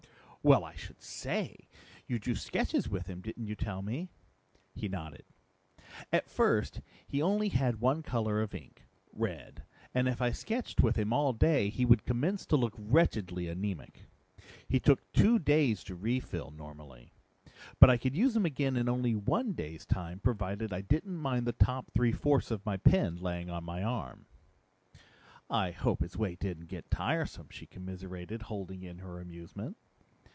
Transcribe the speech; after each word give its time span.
"Well, 0.43 0.63
I 0.65 0.73
should 0.75 0.99
say! 1.03 1.67
You 2.07 2.17
drew 2.17 2.33
sketches 2.33 2.89
with 2.89 3.05
him, 3.05 3.21
didn't 3.21 3.45
you 3.45 3.53
tell 3.55 3.83
me?" 3.83 4.09
He 4.73 4.87
nodded. 4.89 5.23
"At 6.11 6.31
first 6.31 6.81
he 7.07 7.21
only 7.21 7.49
had 7.49 7.79
one 7.79 8.01
color 8.01 8.41
of 8.41 8.55
ink 8.55 8.81
red 9.13 9.61
and 9.93 10.07
if 10.07 10.19
I 10.19 10.31
sketched 10.31 10.81
with 10.81 10.95
him 10.95 11.13
all 11.13 11.31
day 11.31 11.69
he 11.69 11.85
would 11.85 12.05
commence 12.05 12.47
to 12.47 12.55
look 12.57 12.73
wretchedly 12.75 13.47
anemic. 13.49 14.07
He 14.67 14.79
took 14.79 15.13
two 15.13 15.37
days 15.37 15.83
to 15.83 15.93
refill, 15.93 16.49
normally. 16.49 17.13
But 17.79 17.91
I 17.91 17.97
could 17.97 18.15
use 18.15 18.35
him 18.35 18.47
again 18.47 18.77
in 18.77 18.89
only 18.89 19.13
one 19.13 19.53
day's 19.53 19.85
time 19.85 20.19
provided 20.19 20.73
I 20.73 20.81
didn't 20.81 21.17
mind 21.17 21.45
the 21.45 21.51
top 21.53 21.91
three 21.91 22.13
fourths 22.13 22.49
of 22.49 22.65
my 22.65 22.77
pen 22.77 23.17
laying 23.17 23.51
on 23.51 23.63
my 23.63 23.83
arm." 23.83 24.25
"I 25.51 25.69
hope 25.69 25.99
his 25.99 26.17
weight 26.17 26.39
didn't 26.39 26.65
get 26.65 26.89
tiresome," 26.89 27.49
she 27.51 27.67
commiserated, 27.67 28.41
holding 28.41 28.81
in 28.81 28.97
her 28.97 29.19
amusement. 29.19 29.77